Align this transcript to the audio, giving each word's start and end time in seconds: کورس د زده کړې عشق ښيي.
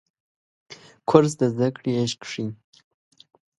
کورس 1.09 1.33
د 1.39 1.41
زده 1.53 1.67
کړې 1.75 1.91
عشق 2.01 2.21
ښيي. 2.31 2.47